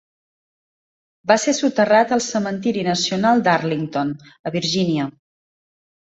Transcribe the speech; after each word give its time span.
Va 1.31 1.37
ser 1.43 1.53
soterrat 1.57 2.13
al 2.17 2.23
cementiri 2.29 2.87
nacional 2.89 3.45
d'Arlington, 3.49 4.17
a 4.51 4.55
Virgínia. 4.59 5.07